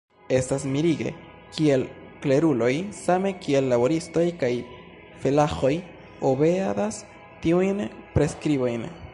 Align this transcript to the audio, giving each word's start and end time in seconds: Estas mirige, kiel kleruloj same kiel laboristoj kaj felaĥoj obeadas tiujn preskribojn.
Estas 0.35 0.63
mirige, 0.75 1.09
kiel 1.57 1.83
kleruloj 2.23 2.71
same 3.01 3.33
kiel 3.43 3.69
laboristoj 3.75 4.25
kaj 4.45 4.51
felaĥoj 5.27 5.75
obeadas 6.31 7.03
tiujn 7.45 7.89
preskribojn. 8.17 8.91